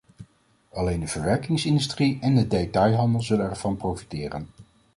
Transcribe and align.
Alleen 0.71 0.99
de 0.99 1.07
verwerkingsindustrie 1.07 2.17
en 2.21 2.35
de 2.35 2.47
detailhandel 2.47 3.21
zullen 3.21 3.49
ervan 3.49 3.77
profiteren. 3.77 4.47